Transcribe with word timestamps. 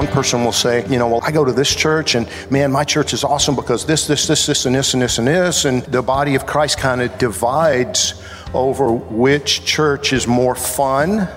One 0.00 0.08
person 0.08 0.44
will 0.46 0.50
say, 0.52 0.88
you 0.88 0.98
know, 0.98 1.08
well, 1.08 1.20
I 1.22 1.30
go 1.30 1.44
to 1.44 1.52
this 1.52 1.74
church 1.74 2.14
and 2.14 2.26
man, 2.50 2.72
my 2.72 2.84
church 2.84 3.12
is 3.12 3.22
awesome 3.22 3.54
because 3.54 3.84
this, 3.84 4.06
this, 4.06 4.26
this, 4.26 4.46
this, 4.46 4.64
and 4.64 4.74
this, 4.74 4.94
and 4.94 5.02
this, 5.02 5.18
and 5.18 5.28
this. 5.28 5.66
And 5.66 5.82
the 5.82 6.00
body 6.00 6.36
of 6.36 6.46
Christ 6.46 6.78
kind 6.78 7.02
of 7.02 7.18
divides 7.18 8.14
over 8.54 8.90
which 8.90 9.62
church 9.66 10.14
is 10.14 10.26
more 10.26 10.54
fun, 10.54 11.28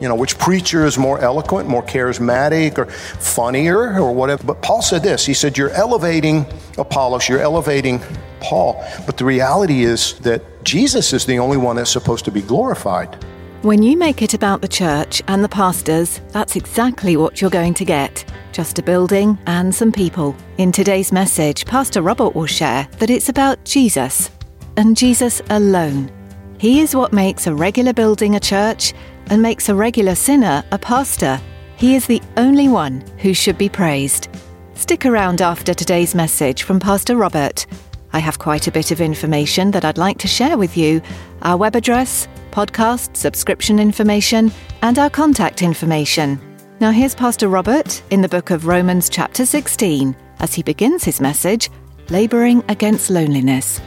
you 0.00 0.08
know, 0.08 0.14
which 0.14 0.38
preacher 0.38 0.86
is 0.86 0.96
more 0.96 1.18
eloquent, 1.18 1.68
more 1.68 1.82
charismatic, 1.82 2.78
or 2.78 2.86
funnier, 2.86 4.00
or 4.00 4.14
whatever. 4.14 4.42
But 4.42 4.62
Paul 4.62 4.80
said 4.80 5.02
this 5.02 5.26
He 5.26 5.34
said, 5.34 5.58
You're 5.58 5.68
elevating 5.68 6.46
Apollos, 6.78 7.28
you're 7.28 7.42
elevating 7.42 8.00
Paul. 8.40 8.82
But 9.04 9.18
the 9.18 9.26
reality 9.26 9.82
is 9.82 10.18
that 10.20 10.64
Jesus 10.64 11.12
is 11.12 11.26
the 11.26 11.40
only 11.40 11.58
one 11.58 11.76
that's 11.76 11.90
supposed 11.90 12.24
to 12.24 12.30
be 12.30 12.40
glorified. 12.40 13.22
When 13.62 13.80
you 13.80 13.96
make 13.96 14.22
it 14.22 14.34
about 14.34 14.60
the 14.60 14.66
church 14.66 15.22
and 15.28 15.44
the 15.44 15.48
pastors, 15.48 16.20
that's 16.30 16.56
exactly 16.56 17.16
what 17.16 17.40
you're 17.40 17.48
going 17.48 17.74
to 17.74 17.84
get 17.84 18.24
just 18.50 18.80
a 18.80 18.82
building 18.82 19.38
and 19.46 19.72
some 19.72 19.92
people. 19.92 20.34
In 20.58 20.72
today's 20.72 21.12
message, 21.12 21.64
Pastor 21.64 22.02
Robert 22.02 22.34
will 22.34 22.46
share 22.46 22.88
that 22.98 23.08
it's 23.08 23.28
about 23.28 23.64
Jesus 23.64 24.32
and 24.76 24.96
Jesus 24.96 25.40
alone. 25.50 26.10
He 26.58 26.80
is 26.80 26.96
what 26.96 27.12
makes 27.12 27.46
a 27.46 27.54
regular 27.54 27.92
building 27.92 28.34
a 28.34 28.40
church 28.40 28.94
and 29.26 29.40
makes 29.40 29.68
a 29.68 29.76
regular 29.76 30.16
sinner 30.16 30.64
a 30.72 30.78
pastor. 30.78 31.40
He 31.76 31.94
is 31.94 32.08
the 32.08 32.20
only 32.36 32.66
one 32.66 33.04
who 33.18 33.32
should 33.32 33.58
be 33.58 33.68
praised. 33.68 34.28
Stick 34.74 35.06
around 35.06 35.40
after 35.40 35.72
today's 35.72 36.16
message 36.16 36.64
from 36.64 36.80
Pastor 36.80 37.14
Robert. 37.14 37.66
I 38.12 38.18
have 38.18 38.40
quite 38.40 38.66
a 38.66 38.72
bit 38.72 38.90
of 38.90 39.00
information 39.00 39.70
that 39.70 39.84
I'd 39.84 39.98
like 39.98 40.18
to 40.18 40.28
share 40.28 40.58
with 40.58 40.76
you 40.76 41.00
our 41.42 41.56
web 41.56 41.76
address, 41.76 42.26
podcast, 42.52 43.16
subscription 43.16 43.80
information, 43.80 44.52
and 44.82 44.98
our 44.98 45.10
contact 45.10 45.62
information. 45.62 46.38
Now, 46.78 46.90
here's 46.90 47.14
Pastor 47.14 47.48
Robert 47.48 48.02
in 48.10 48.20
the 48.20 48.28
book 48.28 48.50
of 48.50 48.66
Romans, 48.66 49.08
chapter 49.08 49.46
16, 49.46 50.14
as 50.40 50.52
he 50.52 50.62
begins 50.62 51.02
his 51.04 51.20
message 51.20 51.70
Laboring 52.10 52.62
Against 52.68 53.08
Loneliness. 53.08 53.78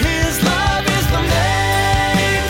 His 0.00 0.42
love 0.42 0.86
is 0.86 1.06
the 1.12 1.20
main 1.20 2.42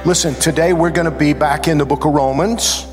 thing. 0.00 0.06
Listen, 0.06 0.34
today 0.36 0.72
we're 0.72 0.90
going 0.90 1.10
to 1.10 1.18
be 1.18 1.32
back 1.32 1.68
in 1.68 1.76
the 1.76 1.84
book 1.84 2.04
of 2.04 2.14
Romans. 2.14 2.85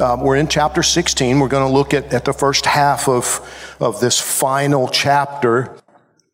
Um, 0.00 0.20
we're 0.20 0.36
in 0.36 0.46
chapter 0.46 0.82
16. 0.84 1.40
We're 1.40 1.48
going 1.48 1.66
to 1.66 1.72
look 1.72 1.92
at, 1.92 2.12
at 2.14 2.24
the 2.24 2.32
first 2.32 2.66
half 2.66 3.08
of, 3.08 3.76
of 3.80 4.00
this 4.00 4.20
final 4.20 4.86
chapter. 4.86 5.76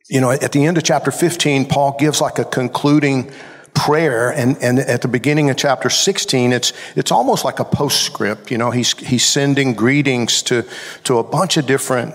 You 0.06 0.20
know, 0.20 0.30
at 0.30 0.52
the 0.52 0.66
end 0.66 0.76
of 0.76 0.84
chapter 0.84 1.10
15, 1.10 1.66
Paul 1.66 1.97
gives 1.98 2.20
like 2.20 2.38
a 2.38 2.44
concluding 2.44 3.32
prayer. 3.72 4.30
And, 4.30 4.58
and 4.58 4.78
at 4.78 5.00
the 5.00 5.08
beginning 5.08 5.48
of 5.48 5.56
chapter 5.56 5.88
16, 5.88 6.52
it's, 6.52 6.75
it's 6.94 7.10
almost 7.10 7.44
like 7.44 7.58
a 7.58 7.64
postscript. 7.64 8.50
You 8.50 8.58
know, 8.58 8.70
he's, 8.70 8.92
he's 8.98 9.25
sending 9.25 9.72
greetings 9.72 10.42
to, 10.42 10.66
to 11.04 11.19
a 11.19 11.25
bunch 11.25 11.56
of 11.56 11.66
different 11.66 12.14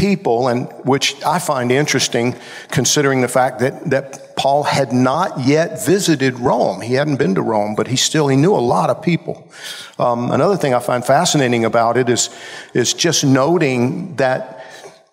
people, 0.00 0.48
and 0.48 0.66
which 0.84 1.22
I 1.24 1.38
find 1.38 1.70
interesting 1.70 2.34
considering 2.70 3.20
the 3.20 3.28
fact 3.28 3.58
that, 3.58 3.90
that 3.90 4.34
Paul 4.34 4.62
had 4.62 4.92
not 4.92 5.40
yet 5.40 5.84
visited 5.84 6.38
Rome. 6.38 6.80
He 6.80 6.94
hadn't 6.94 7.16
been 7.16 7.34
to 7.34 7.42
Rome, 7.42 7.74
but 7.74 7.86
he 7.86 7.96
still, 7.96 8.26
he 8.28 8.36
knew 8.36 8.54
a 8.54 8.64
lot 8.74 8.88
of 8.88 9.02
people. 9.02 9.52
Um, 9.98 10.30
another 10.30 10.56
thing 10.56 10.72
I 10.72 10.78
find 10.78 11.04
fascinating 11.04 11.66
about 11.66 11.98
it 11.98 12.08
is, 12.08 12.30
is 12.72 12.94
just 12.94 13.24
noting 13.24 14.16
that, 14.16 14.64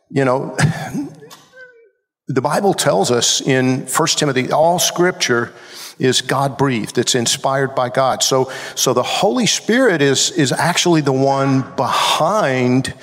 you 0.10 0.24
know, 0.24 0.56
the 2.30 2.42
Bible 2.42 2.74
tells 2.74 3.12
us 3.12 3.42
in 3.42 3.88
1 3.88 4.08
Timothy, 4.16 4.54
all 4.54 4.80
scripture 4.80 5.54
is 6.00 6.22
God 6.22 6.58
breathed. 6.58 6.98
It's 6.98 7.14
inspired 7.14 7.76
by 7.76 7.90
God. 7.90 8.24
So, 8.24 8.50
so 8.76 8.94
the 8.94 9.04
Holy 9.04 9.48
Spirit 9.48 10.02
is, 10.02 10.32
is 10.32 10.54
actually 10.54 11.02
the 11.02 11.12
one 11.12 11.76
behind 11.76 12.94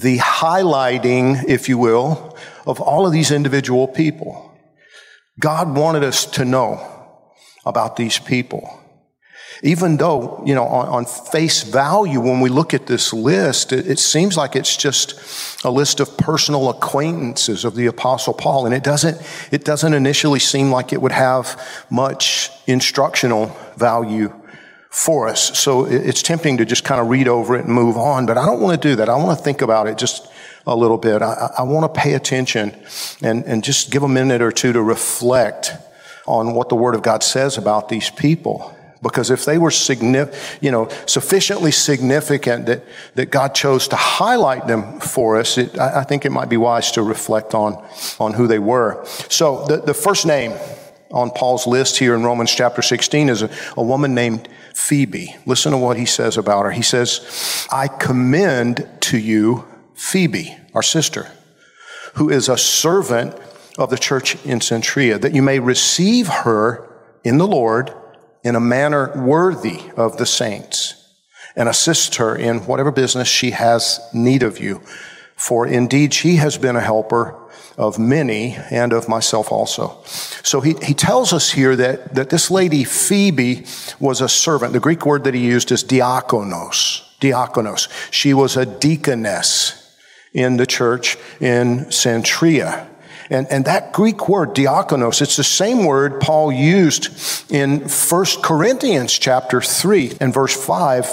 the 0.00 0.18
highlighting, 0.18 1.44
if 1.46 1.68
you 1.68 1.76
will, 1.76 2.36
of 2.66 2.80
all 2.80 3.06
of 3.06 3.12
these 3.12 3.30
individual 3.30 3.86
people. 3.86 4.50
God 5.38 5.76
wanted 5.76 6.02
us 6.04 6.24
to 6.26 6.44
know 6.44 6.88
about 7.66 7.96
these 7.96 8.18
people. 8.18 8.78
Even 9.62 9.98
though, 9.98 10.42
you 10.44 10.54
know, 10.54 10.64
on, 10.64 10.88
on 10.88 11.04
face 11.04 11.62
value, 11.62 12.20
when 12.20 12.40
we 12.40 12.48
look 12.48 12.74
at 12.74 12.86
this 12.86 13.12
list, 13.12 13.72
it, 13.72 13.86
it 13.86 13.98
seems 13.98 14.36
like 14.36 14.56
it's 14.56 14.76
just 14.76 15.64
a 15.64 15.70
list 15.70 16.00
of 16.00 16.16
personal 16.16 16.70
acquaintances 16.70 17.64
of 17.64 17.76
the 17.76 17.86
Apostle 17.86 18.34
Paul. 18.34 18.66
And 18.66 18.74
it 18.74 18.82
doesn't, 18.82 19.20
it 19.52 19.64
doesn't 19.64 19.94
initially 19.94 20.40
seem 20.40 20.70
like 20.70 20.92
it 20.92 21.00
would 21.00 21.12
have 21.12 21.86
much 21.90 22.50
instructional 22.66 23.54
value 23.76 24.32
for 24.92 25.26
us. 25.26 25.58
So 25.58 25.86
it's 25.86 26.22
tempting 26.22 26.58
to 26.58 26.66
just 26.66 26.84
kind 26.84 27.00
of 27.00 27.08
read 27.08 27.26
over 27.26 27.56
it 27.56 27.64
and 27.64 27.74
move 27.74 27.96
on, 27.96 28.26
but 28.26 28.36
I 28.36 28.44
don't 28.44 28.60
want 28.60 28.80
to 28.80 28.88
do 28.88 28.94
that. 28.96 29.08
I 29.08 29.16
want 29.16 29.36
to 29.38 29.42
think 29.42 29.62
about 29.62 29.86
it 29.86 29.96
just 29.96 30.28
a 30.66 30.76
little 30.76 30.98
bit. 30.98 31.22
I, 31.22 31.50
I 31.58 31.62
want 31.62 31.92
to 31.92 32.00
pay 32.00 32.12
attention 32.12 32.76
and, 33.22 33.42
and 33.44 33.64
just 33.64 33.90
give 33.90 34.02
a 34.02 34.08
minute 34.08 34.42
or 34.42 34.52
two 34.52 34.74
to 34.74 34.82
reflect 34.82 35.72
on 36.26 36.54
what 36.54 36.68
the 36.68 36.76
Word 36.76 36.94
of 36.94 37.02
God 37.02 37.22
says 37.22 37.56
about 37.56 37.88
these 37.88 38.10
people. 38.10 38.76
Because 39.02 39.30
if 39.30 39.46
they 39.46 39.56
were 39.56 39.70
significant, 39.70 40.38
you 40.60 40.70
know, 40.70 40.88
sufficiently 41.06 41.72
significant 41.72 42.66
that, 42.66 42.84
that 43.14 43.30
God 43.30 43.54
chose 43.54 43.88
to 43.88 43.96
highlight 43.96 44.66
them 44.66 45.00
for 45.00 45.38
us, 45.38 45.56
it, 45.56 45.76
I, 45.78 46.00
I 46.00 46.04
think 46.04 46.26
it 46.26 46.30
might 46.30 46.50
be 46.50 46.58
wise 46.58 46.92
to 46.92 47.02
reflect 47.02 47.54
on, 47.54 47.82
on 48.20 48.34
who 48.34 48.46
they 48.46 48.58
were. 48.60 49.04
So 49.30 49.64
the, 49.64 49.78
the 49.78 49.94
first 49.94 50.26
name 50.26 50.52
on 51.12 51.30
Paul's 51.30 51.66
list 51.66 51.98
here 51.98 52.14
in 52.14 52.24
Romans 52.24 52.52
chapter 52.52 52.82
16 52.82 53.28
is 53.28 53.42
a, 53.42 53.50
a 53.76 53.82
woman 53.82 54.14
named 54.14 54.48
Phoebe. 54.74 55.36
Listen 55.46 55.72
to 55.72 55.78
what 55.78 55.96
he 55.96 56.06
says 56.06 56.36
about 56.36 56.64
her. 56.64 56.70
He 56.70 56.82
says, 56.82 57.66
I 57.70 57.88
commend 57.88 58.88
to 59.02 59.18
you 59.18 59.64
Phoebe, 59.94 60.56
our 60.74 60.82
sister, 60.82 61.30
who 62.14 62.30
is 62.30 62.48
a 62.48 62.56
servant 62.56 63.36
of 63.78 63.90
the 63.90 63.98
church 63.98 64.42
in 64.44 64.60
Cenchrea, 64.60 65.20
that 65.20 65.34
you 65.34 65.42
may 65.42 65.58
receive 65.58 66.28
her 66.28 66.88
in 67.24 67.38
the 67.38 67.46
Lord 67.46 67.92
in 68.42 68.56
a 68.56 68.60
manner 68.60 69.12
worthy 69.22 69.80
of 69.96 70.16
the 70.16 70.26
saints 70.26 70.98
and 71.54 71.68
assist 71.68 72.16
her 72.16 72.34
in 72.34 72.60
whatever 72.60 72.90
business 72.90 73.28
she 73.28 73.50
has 73.50 74.00
need 74.12 74.42
of 74.42 74.58
you. 74.58 74.82
For 75.42 75.66
indeed, 75.66 76.14
she 76.14 76.36
has 76.36 76.56
been 76.56 76.76
a 76.76 76.80
helper 76.80 77.34
of 77.76 77.98
many 77.98 78.56
and 78.70 78.92
of 78.92 79.08
myself 79.08 79.50
also. 79.50 80.00
So 80.04 80.60
he, 80.60 80.74
he 80.80 80.94
tells 80.94 81.32
us 81.32 81.50
here 81.50 81.74
that, 81.74 82.14
that 82.14 82.30
this 82.30 82.48
lady 82.48 82.84
Phoebe 82.84 83.66
was 83.98 84.20
a 84.20 84.28
servant. 84.28 84.72
The 84.72 84.78
Greek 84.78 85.04
word 85.04 85.24
that 85.24 85.34
he 85.34 85.44
used 85.44 85.72
is 85.72 85.82
diakonos. 85.82 87.02
Diakonos. 87.20 87.88
She 88.12 88.32
was 88.32 88.56
a 88.56 88.64
deaconess 88.64 89.96
in 90.32 90.58
the 90.58 90.66
church 90.66 91.16
in 91.40 91.86
Cenchrea. 91.86 92.86
And, 93.28 93.48
and 93.50 93.64
that 93.64 93.92
Greek 93.92 94.28
word, 94.28 94.50
diakonos, 94.50 95.20
it's 95.20 95.36
the 95.36 95.42
same 95.42 95.84
word 95.84 96.20
Paul 96.20 96.52
used 96.52 97.08
in 97.50 97.80
1 97.80 98.24
Corinthians 98.44 99.18
chapter 99.18 99.60
3 99.60 100.18
and 100.20 100.32
verse 100.32 100.54
5 100.54 101.12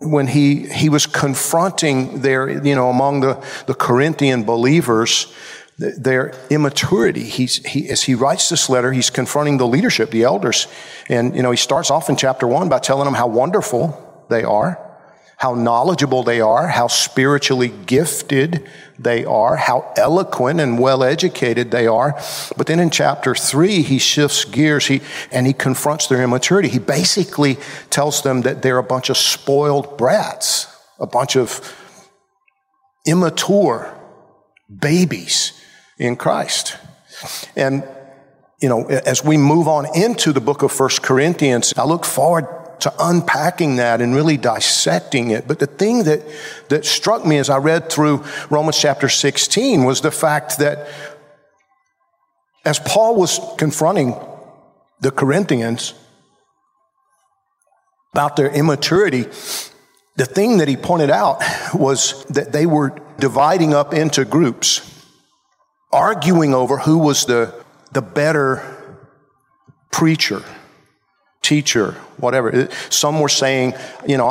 when 0.00 0.26
he, 0.26 0.66
he 0.66 0.88
was 0.88 1.06
confronting 1.06 2.22
their, 2.22 2.48
you 2.48 2.74
know, 2.74 2.88
among 2.88 3.20
the, 3.20 3.44
the 3.66 3.74
Corinthian 3.74 4.44
believers, 4.44 5.32
their 5.76 6.34
immaturity. 6.50 7.24
He's, 7.24 7.64
he, 7.64 7.88
as 7.88 8.02
he 8.02 8.14
writes 8.14 8.48
this 8.48 8.68
letter, 8.68 8.92
he's 8.92 9.10
confronting 9.10 9.58
the 9.58 9.66
leadership, 9.66 10.10
the 10.10 10.24
elders. 10.24 10.66
And, 11.08 11.34
you 11.36 11.42
know, 11.42 11.50
he 11.50 11.56
starts 11.56 11.90
off 11.90 12.08
in 12.08 12.16
chapter 12.16 12.46
one 12.46 12.68
by 12.68 12.78
telling 12.78 13.04
them 13.04 13.14
how 13.14 13.28
wonderful 13.28 14.24
they 14.28 14.42
are, 14.42 14.78
how 15.40 15.54
knowledgeable 15.54 16.22
they 16.22 16.38
are, 16.38 16.68
how 16.68 16.86
spiritually 16.86 17.72
gifted 17.86 18.62
they 18.98 19.24
are, 19.24 19.56
how 19.56 19.90
eloquent 19.96 20.60
and 20.60 20.78
well 20.78 21.02
educated 21.02 21.70
they 21.70 21.86
are. 21.86 22.12
But 22.58 22.66
then 22.66 22.78
in 22.78 22.90
chapter 22.90 23.34
three, 23.34 23.80
he 23.80 23.98
shifts 23.98 24.44
gears 24.44 24.88
he, 24.88 25.00
and 25.32 25.46
he 25.46 25.54
confronts 25.54 26.08
their 26.08 26.22
immaturity. 26.22 26.68
He 26.68 26.78
basically 26.78 27.56
tells 27.88 28.20
them 28.20 28.42
that 28.42 28.60
they're 28.60 28.76
a 28.76 28.82
bunch 28.82 29.08
of 29.08 29.16
spoiled 29.16 29.96
brats, 29.96 30.66
a 30.98 31.06
bunch 31.06 31.36
of 31.36 31.74
immature 33.06 33.98
babies 34.68 35.58
in 35.98 36.16
Christ. 36.16 36.76
And 37.56 37.82
you 38.60 38.68
know, 38.68 38.84
as 38.84 39.24
we 39.24 39.38
move 39.38 39.68
on 39.68 39.86
into 39.96 40.34
the 40.34 40.40
book 40.42 40.62
of 40.62 40.70
First 40.70 41.02
Corinthians, 41.02 41.72
I 41.78 41.84
look 41.84 42.04
forward 42.04 42.46
to 42.80 42.92
unpacking 42.98 43.76
that 43.76 44.00
and 44.00 44.14
really 44.14 44.36
dissecting 44.36 45.30
it. 45.30 45.46
But 45.46 45.58
the 45.58 45.66
thing 45.66 46.04
that, 46.04 46.22
that 46.68 46.84
struck 46.84 47.26
me 47.26 47.38
as 47.38 47.50
I 47.50 47.58
read 47.58 47.90
through 47.90 48.24
Romans 48.48 48.78
chapter 48.78 49.08
16 49.08 49.84
was 49.84 50.00
the 50.00 50.10
fact 50.10 50.58
that 50.58 50.88
as 52.64 52.78
Paul 52.78 53.16
was 53.16 53.40
confronting 53.58 54.14
the 55.00 55.10
Corinthians 55.10 55.94
about 58.12 58.36
their 58.36 58.50
immaturity, 58.50 59.22
the 60.16 60.26
thing 60.26 60.58
that 60.58 60.68
he 60.68 60.76
pointed 60.76 61.10
out 61.10 61.42
was 61.72 62.24
that 62.26 62.52
they 62.52 62.66
were 62.66 62.98
dividing 63.18 63.72
up 63.72 63.94
into 63.94 64.24
groups, 64.24 64.82
arguing 65.92 66.54
over 66.54 66.78
who 66.78 66.98
was 66.98 67.24
the, 67.26 67.54
the 67.92 68.02
better 68.02 68.76
preacher 69.90 70.44
teacher, 71.42 71.92
whatever. 72.18 72.68
Some 72.90 73.20
were 73.20 73.28
saying, 73.28 73.74
you 74.06 74.16
know, 74.16 74.28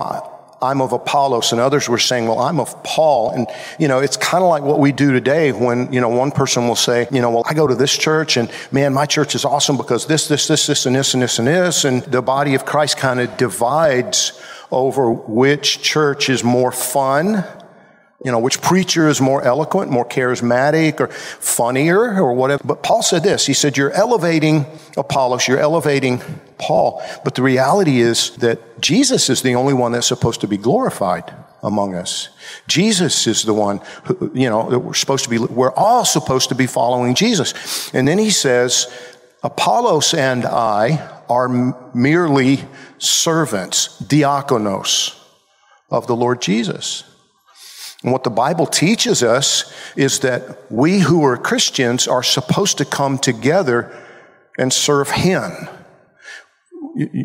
I'm 0.62 0.82
of 0.82 0.92
Apollos, 0.92 1.52
and 1.52 1.62
others 1.62 1.88
were 1.88 1.98
saying, 1.98 2.28
well, 2.28 2.40
I'm 2.40 2.60
of 2.60 2.84
Paul. 2.84 3.32
And, 3.32 3.48
you 3.80 3.88
know, 3.88 4.00
it's 4.00 4.18
kind 4.18 4.44
of 4.44 4.50
like 4.50 4.64
what 4.64 4.80
we 4.80 4.92
do 4.92 5.12
today 5.12 5.52
when, 5.52 5.92
you 5.94 6.02
know, 6.02 6.10
one 6.10 6.32
person 6.32 6.68
will 6.68 6.76
say, 6.76 7.08
you 7.12 7.22
know, 7.22 7.32
well, 7.32 7.44
I 7.50 7.54
go 7.54 7.66
to 7.66 7.76
this 7.76 7.98
church, 7.98 8.36
and 8.36 8.52
man, 8.72 8.94
my 8.94 9.06
church 9.06 9.36
is 9.36 9.46
awesome 9.46 9.78
because 9.78 10.06
this, 10.06 10.28
this, 10.28 10.48
this, 10.48 10.68
this, 10.68 10.86
and 10.86 10.96
this, 10.96 11.14
and 11.14 11.24
this, 11.24 11.40
and 11.40 11.48
this. 11.48 11.86
And 11.86 12.04
the 12.04 12.22
body 12.22 12.56
of 12.56 12.66
Christ 12.66 12.98
kind 12.98 13.20
of 13.20 13.38
divides 13.38 14.40
over 14.72 15.12
which 15.12 15.82
church 15.82 16.30
is 16.30 16.44
more 16.44 16.72
fun 16.72 17.46
you 18.24 18.32
know, 18.32 18.40
which 18.40 18.62
preacher 18.62 19.08
is 19.08 19.22
more 19.22 19.42
eloquent, 19.44 19.90
more 19.90 20.06
charismatic, 20.06 21.00
or 21.00 21.08
funnier, 21.08 22.22
or 22.22 22.34
whatever. 22.34 22.62
But 22.66 22.84
Paul 22.84 23.02
said 23.02 23.24
this. 23.24 23.46
He 23.46 23.54
said, 23.54 23.78
You're 23.78 23.92
elevating 23.92 24.66
Apollos, 24.98 25.48
you're 25.48 25.60
elevating 25.60 26.22
Paul. 26.58 27.02
But 27.24 27.36
the 27.36 27.42
reality 27.42 28.02
is 28.02 28.36
that 28.38 28.82
Jesus 28.82 29.30
is 29.30 29.42
the 29.42 29.56
only 29.56 29.74
one 29.74 29.94
that's 29.94 30.08
supposed 30.08 30.42
to 30.42 30.48
be 30.48 30.58
glorified 30.58 31.34
among 31.64 31.96
us. 31.96 32.30
Jesus 32.68 33.26
is 33.26 33.44
the 33.44 33.54
one 33.54 33.82
who, 34.04 34.32
you 34.34 34.50
know, 34.50 34.70
that 34.70 34.80
we're 34.80 34.94
supposed 34.94 35.24
to 35.24 35.30
be, 35.30 35.40
we're 35.40 35.74
all 35.74 36.04
supposed 36.04 36.50
to 36.50 36.56
be 36.56 36.68
following 36.68 37.16
Jesus. 37.16 37.94
And 37.94 38.08
then 38.08 38.18
he 38.18 38.32
says, 38.32 38.88
Apollos 39.44 40.14
and 40.14 40.46
I 40.46 41.22
are 41.30 41.48
merely 41.94 42.66
servants, 42.98 44.02
diakonos 44.02 45.18
of 45.90 46.08
the 46.08 46.16
Lord 46.16 46.42
Jesus. 46.42 47.04
And 48.04 48.14
what 48.14 48.24
the 48.24 48.30
Bible 48.30 48.66
teaches 48.66 49.24
us 49.24 49.74
is 49.96 50.20
that 50.20 50.72
we 50.72 51.00
who 51.00 51.24
are 51.26 51.36
Christians 51.36 52.08
are 52.08 52.24
supposed 52.24 52.78
to 52.78 52.86
come 52.86 53.18
together 53.18 53.94
and 54.58 54.72
serve 54.72 55.10
Him. 55.12 55.52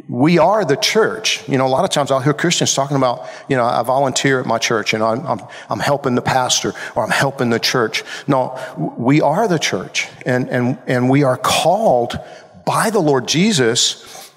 We 0.09 0.39
are 0.39 0.65
the 0.65 0.77
church. 0.77 1.49
You 1.49 1.59
know, 1.59 1.67
a 1.67 1.69
lot 1.69 1.85
of 1.85 1.91
times 1.91 2.11
I'll 2.11 2.21
hear 2.21 2.35
Christians 2.35 2.75
talking 2.75 2.97
about, 2.97 3.29
you 3.49 3.57
know, 3.57 3.65
I 3.65 3.83
volunteer 3.83 4.41
at 4.41 4.47
my 4.47 4.59
church 4.59 4.95
and 4.95 5.03
I'm, 5.03 5.25
I'm, 5.27 5.41
I'm 5.71 5.81
helping 5.81 6.17
the 6.17 6.23
pastor 6.23 6.73
or 6.95 7.05
I'm 7.05 7.11
helping 7.11 7.51
the 7.51 7.61
church. 7.61 8.03
No, 8.27 8.59
we 8.77 9.21
are 9.21 9.49
the 9.49 9.59
church 9.59 10.09
and, 10.27 10.49
and, 10.51 10.79
and 10.87 11.09
we 11.09 11.23
are 11.23 11.37
called 11.37 12.19
by 12.67 12.91
the 12.91 13.01
Lord 13.01 13.27
Jesus 13.29 14.33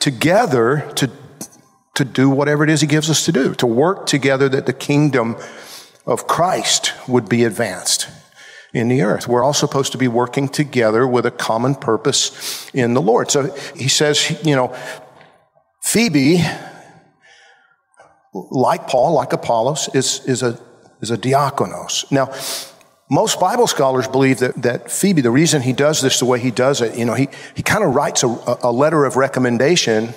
together 0.00 0.90
to, 0.96 1.10
to 1.94 2.04
do 2.04 2.30
whatever 2.30 2.64
it 2.64 2.70
is 2.70 2.80
He 2.80 2.86
gives 2.86 3.10
us 3.10 3.24
to 3.26 3.32
do, 3.32 3.54
to 3.56 3.66
work 3.66 4.06
together 4.06 4.48
that 4.48 4.66
the 4.66 4.72
kingdom 4.72 5.36
of 6.08 6.26
Christ 6.26 6.94
would 7.06 7.28
be 7.28 7.44
advanced 7.44 8.08
in 8.72 8.88
the 8.88 9.02
earth. 9.02 9.28
We're 9.28 9.44
all 9.44 9.52
supposed 9.52 9.92
to 9.92 9.98
be 9.98 10.08
working 10.08 10.48
together 10.48 11.06
with 11.06 11.26
a 11.26 11.30
common 11.30 11.74
purpose 11.74 12.68
in 12.72 12.94
the 12.94 13.02
Lord. 13.02 13.30
So 13.30 13.54
he 13.76 13.88
says, 13.88 14.42
you 14.42 14.56
know, 14.56 14.74
Phoebe, 15.82 16.42
like 18.32 18.88
Paul, 18.88 19.12
like 19.12 19.34
Apollos, 19.34 19.90
is, 19.94 20.24
is, 20.24 20.42
a, 20.42 20.58
is 21.02 21.10
a 21.10 21.18
diakonos. 21.18 22.10
Now, 22.10 22.32
most 23.10 23.38
Bible 23.38 23.66
scholars 23.66 24.08
believe 24.08 24.38
that, 24.38 24.62
that 24.62 24.90
Phoebe, 24.90 25.20
the 25.20 25.30
reason 25.30 25.60
he 25.60 25.74
does 25.74 26.00
this 26.00 26.20
the 26.20 26.26
way 26.26 26.40
he 26.40 26.50
does 26.50 26.80
it, 26.80 26.96
you 26.96 27.04
know, 27.04 27.14
he, 27.14 27.28
he 27.54 27.62
kind 27.62 27.84
of 27.84 27.94
writes 27.94 28.22
a, 28.22 28.58
a 28.62 28.72
letter 28.72 29.04
of 29.04 29.16
recommendation 29.16 30.14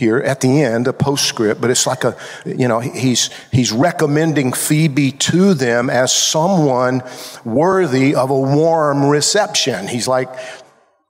here 0.00 0.18
at 0.18 0.40
the 0.40 0.62
end, 0.62 0.88
a 0.88 0.92
postscript, 0.92 1.60
but 1.60 1.70
it's 1.70 1.86
like 1.86 2.04
a, 2.04 2.16
you 2.44 2.66
know, 2.66 2.80
he's, 2.80 3.28
he's 3.52 3.70
recommending 3.70 4.52
Phoebe 4.52 5.12
to 5.12 5.54
them 5.54 5.88
as 5.90 6.12
someone 6.12 7.02
worthy 7.44 8.14
of 8.14 8.30
a 8.30 8.40
warm 8.40 9.04
reception. 9.04 9.86
He's 9.86 10.08
like, 10.08 10.28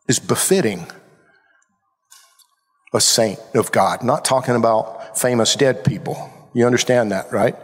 is 0.08 0.18
befitting 0.18 0.86
a 2.92 3.00
saint 3.00 3.38
of 3.54 3.70
God. 3.70 4.02
Not 4.02 4.24
talking 4.24 4.56
about 4.56 5.16
famous 5.16 5.54
dead 5.54 5.84
people. 5.84 6.30
You 6.52 6.66
understand 6.66 7.12
that, 7.12 7.32
right? 7.32 7.54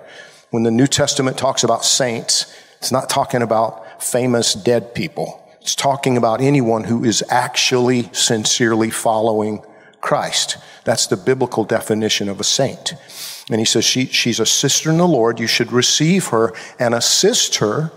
When 0.51 0.63
the 0.63 0.71
New 0.71 0.87
Testament 0.87 1.37
talks 1.37 1.65
about 1.65 1.85
saints, 1.85 2.55
it's 2.79 2.93
not 2.93 3.11
talking 3.11 3.43
about 3.43 4.01
famous 4.01 4.55
dead 4.55 4.95
people. 4.95 5.43
It's 5.61 5.75
talking 5.75 6.17
about 6.17 6.41
anyone 6.41 6.85
who 6.85 7.03
is 7.03 7.25
actually 7.29 8.09
sincerely 8.13 8.91
following 8.91 9.65
Christ. 10.07 10.59
That's 10.85 11.09
the 11.09 11.17
biblical 11.17 11.65
definition 11.65 12.29
of 12.29 12.39
a 12.39 12.45
saint. 12.45 12.95
And 13.51 13.59
he 13.59 13.65
says, 13.65 13.85
she, 13.85 14.07
she's 14.07 14.39
a 14.39 14.47
sister 14.47 14.91
in 14.91 14.99
the 14.99 15.09
Lord. 15.09 15.41
You 15.41 15.49
should 15.49 15.73
receive 15.73 16.29
her 16.29 16.53
and 16.79 16.95
assist 16.95 17.57
her 17.57 17.91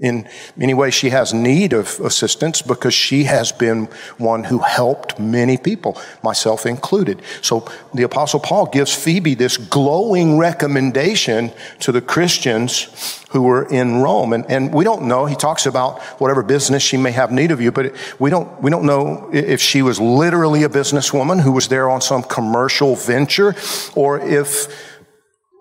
in 0.00 0.28
many 0.56 0.74
ways 0.74 0.92
she 0.92 1.10
has 1.10 1.32
need 1.32 1.72
of 1.72 2.00
assistance 2.00 2.62
because 2.62 2.92
she 2.92 3.24
has 3.24 3.52
been 3.52 3.86
one 4.18 4.42
who 4.44 4.58
helped 4.58 5.20
many 5.20 5.56
people, 5.56 6.00
myself 6.22 6.66
included. 6.66 7.22
So 7.42 7.68
the 7.94 8.02
apostle 8.02 8.40
Paul 8.40 8.66
gives 8.66 8.92
Phoebe 8.92 9.34
this 9.34 9.56
glowing 9.56 10.36
recommendation 10.36 11.52
to 11.80 11.92
the 11.92 12.00
Christians 12.00 13.22
who 13.30 13.42
were 13.42 13.68
in 13.68 14.02
Rome. 14.02 14.32
And, 14.32 14.44
and 14.48 14.74
we 14.74 14.84
don't 14.84 15.02
know, 15.02 15.26
he 15.26 15.36
talks 15.36 15.66
about 15.66 16.00
whatever 16.20 16.42
business 16.42 16.82
she 16.82 16.96
may 16.96 17.12
have 17.12 17.30
need 17.30 17.52
of 17.52 17.60
you, 17.60 17.70
but 17.70 17.94
we 18.18 18.30
don't, 18.30 18.62
we 18.62 18.70
don't 18.70 18.84
know 18.84 19.30
if 19.32 19.60
she 19.60 19.82
was 19.82 20.00
literally 20.00 20.64
a 20.64 20.68
businesswoman 20.68 21.40
who 21.40 21.52
was 21.52 21.68
there 21.68 21.88
on 21.88 22.00
some 22.00 22.22
commercial 22.24 22.96
venture 22.96 23.54
or 23.94 24.20
if 24.20 24.93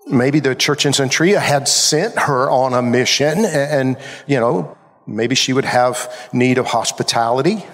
maybe 0.08 0.40
the 0.40 0.56
church 0.56 0.86
in 0.86 0.92
Cenchrea 0.92 1.40
had 1.40 1.68
sent 1.68 2.18
her 2.20 2.50
on 2.50 2.74
a 2.74 2.82
mission 2.82 3.46
and, 3.46 3.98
you 4.28 4.40
know, 4.40 4.78
maybe 5.08 5.36
she 5.36 5.54
would 5.54 5.66
have 5.66 6.30
need 6.34 6.58
of 6.58 6.66
hospitality 6.68 7.66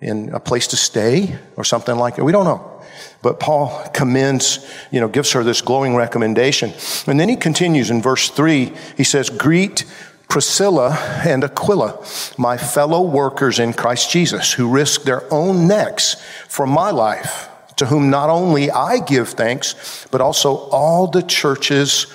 in 0.00 0.30
a 0.30 0.40
place 0.40 0.68
to 0.68 0.76
stay 0.76 1.36
or 1.56 1.64
something 1.64 1.96
like 1.96 2.16
that. 2.16 2.24
We 2.24 2.32
don't 2.32 2.44
know. 2.44 2.82
But 3.22 3.38
Paul 3.38 3.88
commends, 3.92 4.66
you 4.90 5.00
know, 5.00 5.08
gives 5.08 5.32
her 5.32 5.44
this 5.44 5.60
glowing 5.60 5.94
recommendation. 5.94 6.72
And 7.06 7.20
then 7.20 7.28
he 7.28 7.36
continues 7.36 7.90
in 7.90 8.00
verse 8.00 8.30
three. 8.30 8.72
He 8.96 9.04
says, 9.04 9.28
greet 9.28 9.84
Priscilla 10.28 10.96
and 11.24 11.44
Aquila, 11.44 12.04
my 12.38 12.56
fellow 12.56 13.02
workers 13.02 13.58
in 13.58 13.72
Christ 13.72 14.10
Jesus, 14.10 14.52
who 14.52 14.70
risked 14.70 15.04
their 15.04 15.22
own 15.32 15.66
necks 15.66 16.16
for 16.48 16.66
my 16.66 16.90
life 16.90 17.48
to 17.80 17.86
whom 17.86 18.10
not 18.10 18.28
only 18.28 18.70
I 18.70 18.98
give 18.98 19.30
thanks, 19.30 20.06
but 20.10 20.20
also 20.20 20.68
all 20.70 21.06
the 21.06 21.22
churches 21.22 22.06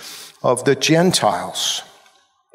of 0.44 0.64
the 0.64 0.76
Gentiles. 0.76 1.82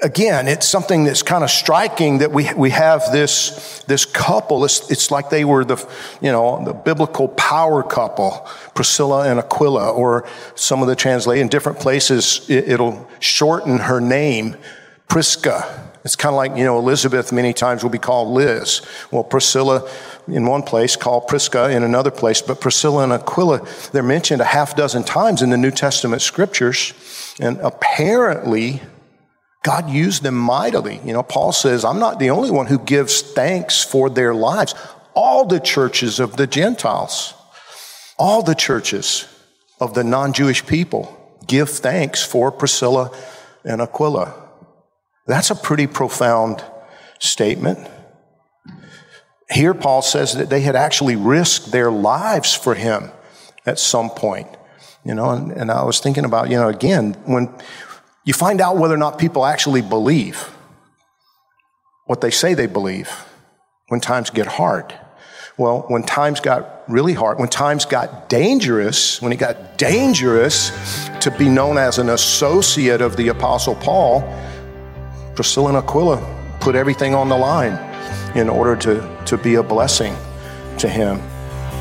Again, 0.01 0.47
it's 0.47 0.67
something 0.67 1.03
that's 1.03 1.25
kind 1.25 1.43
of 1.43 1.51
striking 1.51 2.19
that 2.19 2.31
we, 2.31 2.55
we 2.55 2.71
have 2.71 3.03
this, 3.11 3.83
this 3.89 4.05
couple. 4.05 4.65
It's, 4.65 4.89
it's 4.93 5.11
like 5.11 5.29
they 5.29 5.45
were 5.45 5.65
the, 5.65 5.77
you 6.23 6.31
know, 6.31 6.65
the 6.65 6.73
biblical 6.73 7.27
power 7.27 7.83
couple, 7.83 8.49
Priscilla 8.77 9.29
and 9.29 9.41
Aquila, 9.41 9.91
or 9.91 10.25
some 10.55 10.81
of 10.81 10.87
the 10.87 10.95
translate 10.95 11.41
in 11.41 11.49
different 11.49 11.81
places, 11.81 12.49
it, 12.49 12.69
it'll 12.69 13.09
shorten 13.19 13.79
her 13.79 14.01
name, 14.01 14.57
Prisca. 15.09 15.90
It's 16.05 16.17
kind 16.17 16.33
of 16.33 16.37
like, 16.37 16.57
you 16.57 16.65
know, 16.65 16.79
Elizabeth 16.79 17.31
many 17.31 17.53
times 17.53 17.83
will 17.83 17.91
be 17.91 17.99
called 17.99 18.29
Liz. 18.29 18.83
Well, 19.11 19.25
Priscilla 19.25 19.89
in 20.27 20.47
one 20.47 20.63
place, 20.63 20.97
called 20.97 21.29
Prisca 21.29 21.71
in 21.71 21.83
another 21.83 22.11
place, 22.11 22.41
but 22.41 22.61
Priscilla 22.61 23.05
and 23.05 23.13
Aquila, 23.13 23.67
they're 23.93 24.03
mentioned 24.03 24.41
a 24.41 24.45
half 24.45 24.77
dozen 24.77 25.05
times 25.05 25.43
in 25.43 25.51
the 25.51 25.57
New 25.57 25.71
Testament 25.71 26.23
scriptures. 26.23 26.95
And 27.41 27.59
apparently, 27.59 28.81
God 29.63 29.91
used 29.91 30.23
them 30.23 30.37
mightily. 30.37 31.01
You 31.05 31.13
know, 31.13 31.23
Paul 31.23 31.53
says, 31.53 31.85
I'm 31.85 31.99
not 31.99 32.19
the 32.19 32.31
only 32.31 32.51
one 32.51 32.67
who 32.67 32.79
gives 32.79 33.21
thanks 33.21 33.83
for 33.83 34.09
their 34.09 34.35
lives. 34.35 34.75
All 35.15 35.45
the 35.45 35.61
churches 35.61 36.21
of 36.21 36.37
the 36.37 36.47
Gentiles, 36.47 37.35
all 38.19 38.43
the 38.43 38.55
churches 38.55 39.27
of 39.81 39.95
the 39.95 40.05
non 40.05 40.33
Jewish 40.33 40.65
people 40.67 41.17
give 41.47 41.69
thanks 41.69 42.23
for 42.23 42.53
Priscilla 42.53 43.11
and 43.65 43.83
Aquila. 43.83 44.50
That's 45.27 45.51
a 45.51 45.55
pretty 45.55 45.87
profound 45.87 46.65
statement. 47.19 47.79
Here, 49.51 49.75
Paul 49.75 50.03
says 50.03 50.35
that 50.35 50.49
they 50.49 50.61
had 50.61 50.77
actually 50.77 51.17
risked 51.17 51.73
their 51.73 51.91
lives 51.91 52.55
for 52.55 52.75
him 52.75 53.11
at 53.67 53.79
some 53.79 54.11
point. 54.11 54.49
You 55.05 55.15
know, 55.15 55.31
and, 55.31 55.51
and 55.53 55.71
I 55.71 55.83
was 55.85 55.99
thinking 56.01 56.25
about, 56.25 56.51
you 56.51 56.57
know, 56.57 56.69
again, 56.69 57.15
when 57.25 57.53
you 58.25 58.35
find 58.35 58.61
out 58.61 58.77
whether 58.77 58.95
or 58.95 58.99
not 58.99 59.19
people 59.19 59.47
actually 59.47 59.83
believe 59.83 60.51
what 62.07 62.21
they 62.21 62.31
say 62.31 62.55
they 62.55 62.67
believe 62.67 63.09
when 63.89 64.01
times 64.01 64.31
get 64.31 64.47
hard. 64.47 64.95
Well, 65.57 65.85
when 65.89 66.03
times 66.03 66.41
got 66.41 66.85
really 66.89 67.13
hard, 67.13 67.39
when 67.39 67.49
times 67.49 67.85
got 67.85 68.29
dangerous, 68.29 69.21
when 69.21 69.33
it 69.33 69.37
got 69.37 69.79
dangerous 69.79 70.71
to 71.21 71.31
be 71.31 71.49
known 71.49 71.77
as 71.77 71.99
an 71.99 72.09
associate 72.09 73.01
of 73.01 73.17
the 73.17 73.29
Apostle 73.29 73.75
Paul, 73.75 74.23
Priscilla 75.41 75.69
and 75.69 75.79
Aquila 75.79 76.19
put 76.61 76.75
everything 76.75 77.15
on 77.15 77.31
the 77.31 77.35
line 77.35 77.73
in 78.37 78.51
order 78.51 78.77
to, 78.77 79.01
to 79.25 79.39
be 79.39 79.55
a 79.55 79.63
blessing 79.63 80.15
to 80.77 80.87
him. 80.87 81.19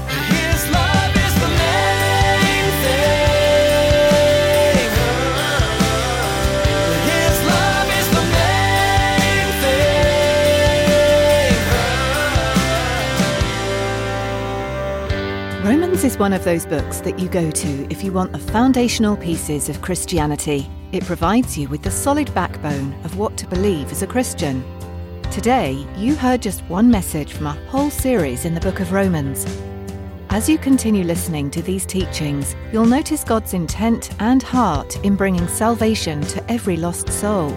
His 0.08 0.72
love 0.72 1.14
is 1.14 1.34
the 1.42 1.50
main 1.60 2.72
thing. 2.84 3.20
His 7.04 7.40
love 7.46 7.90
is 8.00 8.08
the 8.16 8.24
main 8.32 9.52
thing. 15.60 15.70
Romans 15.70 16.06
is 16.06 16.18
one 16.18 16.32
of 16.32 16.46
those 16.46 16.66
books 16.66 17.02
that 17.02 17.20
you 17.20 17.28
go 17.28 17.52
to 17.52 17.88
if 17.92 18.06
you 18.06 18.14
want 18.14 18.32
the 18.32 18.40
foundational 18.40 19.18
pieces 19.18 19.68
of 19.68 19.82
Christianity. 19.82 20.70
It 20.94 21.04
provides 21.04 21.58
you 21.58 21.68
with 21.68 21.84
the 21.84 21.92
solid 21.92 22.34
backbone 22.60 22.94
of 23.04 23.18
what 23.18 23.38
to 23.38 23.48
believe 23.48 23.92
as 23.92 24.02
a 24.02 24.08
Christian. 24.08 24.64
Today, 25.32 25.86
you 25.96 26.16
heard 26.16 26.42
just 26.42 26.62
one 26.64 26.90
message 26.90 27.34
from 27.34 27.48
a 27.48 27.66
whole 27.68 27.90
series 27.90 28.46
in 28.46 28.54
the 28.54 28.60
book 28.60 28.80
of 28.80 28.92
Romans. 28.92 29.46
As 30.30 30.50
you 30.50 30.58
continue 30.58 31.04
listening 31.04 31.50
to 31.52 31.62
these 31.62 31.86
teachings, 31.86 32.56
you'll 32.72 32.86
notice 32.86 33.24
God's 33.24 33.54
intent 33.54 34.12
and 34.20 34.44
heart 34.44 34.98
in 35.06 35.16
bringing 35.16 35.48
salvation 35.48 36.22
to 36.22 36.52
every 36.52 36.78
lost 36.78 37.10
soul. 37.10 37.50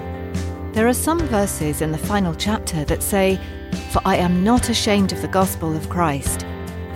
There 0.73 0.89
are 0.89 0.95
some 0.95 1.21
verses 1.21 1.83
in 1.83 1.93
the 1.93 1.99
final 1.99 2.35
chapter 2.35 2.85
that 2.85 3.03
say, 3.03 3.39
For 3.91 4.01
I 4.05 4.17
am 4.17 4.45
not 4.45 4.69
ashamed 4.69 5.13
of 5.13 5.21
the 5.21 5.29
gospel 5.29 5.77
of 5.77 5.91
Christ, 5.91 6.47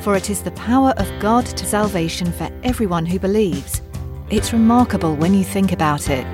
for 0.00 0.16
it 0.16 0.30
is 0.30 0.42
the 0.42 0.52
power 0.52 0.94
of 0.96 1.20
God 1.20 1.44
to 1.46 1.66
salvation 1.66 2.32
for 2.32 2.48
everyone 2.62 3.06
who 3.06 3.18
believes. 3.18 3.82
It's 4.30 4.52
remarkable 4.52 5.14
when 5.16 5.34
you 5.34 5.44
think 5.44 5.72
about 5.72 6.08
it. 6.08 6.26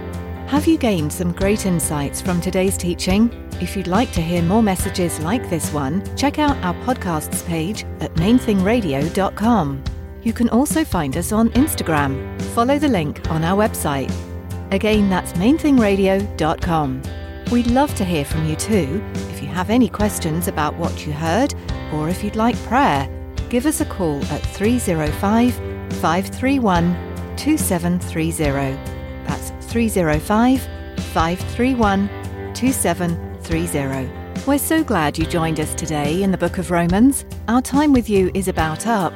Have 0.52 0.66
you 0.66 0.76
gained 0.76 1.10
some 1.10 1.32
great 1.32 1.64
insights 1.64 2.20
from 2.20 2.38
today's 2.38 2.76
teaching? 2.76 3.32
If 3.58 3.74
you'd 3.74 3.86
like 3.86 4.12
to 4.12 4.20
hear 4.20 4.42
more 4.42 4.62
messages 4.62 5.18
like 5.20 5.48
this 5.48 5.72
one, 5.72 6.04
check 6.14 6.38
out 6.38 6.58
our 6.58 6.74
podcasts 6.84 7.42
page 7.46 7.84
at 8.00 8.12
mainthingradio.com. 8.16 9.82
You 10.22 10.32
can 10.34 10.50
also 10.50 10.84
find 10.84 11.16
us 11.16 11.32
on 11.32 11.48
Instagram. 11.52 12.38
Follow 12.54 12.78
the 12.78 12.88
link 12.88 13.30
on 13.30 13.44
our 13.44 13.56
website. 13.56 14.12
Again, 14.72 15.08
that's 15.08 15.32
mainthingradio.com. 15.32 17.02
We'd 17.50 17.68
love 17.68 17.94
to 17.94 18.04
hear 18.04 18.26
from 18.26 18.46
you 18.46 18.56
too. 18.56 19.02
If 19.30 19.40
you 19.40 19.48
have 19.48 19.70
any 19.70 19.88
questions 19.88 20.48
about 20.48 20.76
what 20.76 21.06
you 21.06 21.14
heard, 21.14 21.54
or 21.94 22.10
if 22.10 22.22
you'd 22.22 22.36
like 22.36 22.56
prayer, 22.64 23.08
give 23.48 23.64
us 23.64 23.80
a 23.80 23.86
call 23.86 24.22
at 24.26 24.42
305 24.42 25.54
531 25.54 27.36
2730. 27.38 28.91
That's 29.72 29.94
305 29.94 30.60
531 31.14 32.54
2730. 32.54 34.44
We're 34.46 34.58
so 34.58 34.84
glad 34.84 35.16
you 35.16 35.24
joined 35.24 35.60
us 35.60 35.74
today 35.74 36.22
in 36.22 36.30
the 36.30 36.36
book 36.36 36.58
of 36.58 36.70
Romans. 36.70 37.24
Our 37.48 37.62
time 37.62 37.94
with 37.94 38.10
you 38.10 38.30
is 38.34 38.48
about 38.48 38.86
up, 38.86 39.14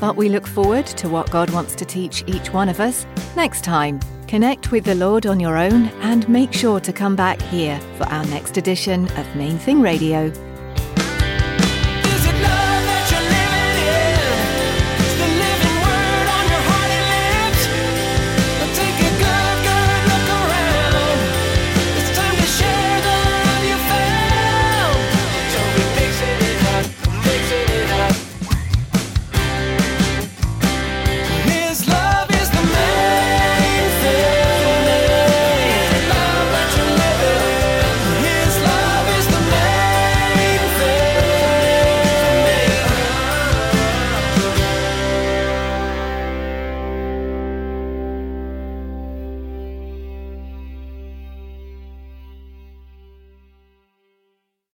but 0.00 0.16
we 0.16 0.30
look 0.30 0.46
forward 0.46 0.86
to 0.86 1.10
what 1.10 1.30
God 1.30 1.50
wants 1.50 1.74
to 1.74 1.84
teach 1.84 2.24
each 2.26 2.54
one 2.54 2.70
of 2.70 2.80
us 2.80 3.06
next 3.36 3.64
time. 3.64 4.00
Connect 4.26 4.72
with 4.72 4.84
the 4.84 4.94
Lord 4.94 5.26
on 5.26 5.40
your 5.40 5.58
own 5.58 5.88
and 6.00 6.26
make 6.26 6.54
sure 6.54 6.80
to 6.80 6.92
come 6.92 7.14
back 7.14 7.42
here 7.42 7.78
for 7.98 8.04
our 8.04 8.24
next 8.26 8.56
edition 8.56 9.04
of 9.18 9.36
Main 9.36 9.58
Thing 9.58 9.82
Radio 9.82 10.32